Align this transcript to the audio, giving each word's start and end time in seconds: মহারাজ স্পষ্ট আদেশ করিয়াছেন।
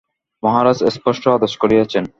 মহারাজ 0.43 0.77
স্পষ্ট 0.95 1.23
আদেশ 1.27 1.53
করিয়াছেন। 1.57 2.03